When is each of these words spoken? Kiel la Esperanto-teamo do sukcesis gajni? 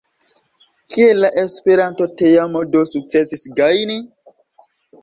Kiel 0.95 1.21
la 1.25 1.29
Esperanto-teamo 1.41 2.65
do 2.73 2.85
sukcesis 2.95 3.47
gajni? 3.63 4.01